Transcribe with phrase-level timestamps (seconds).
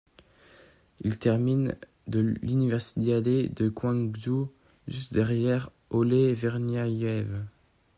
[1.01, 1.75] Il termine
[2.07, 4.47] de l'Universiade de Gwangju,
[4.87, 7.27] juste derrière Oleh Vernyayev.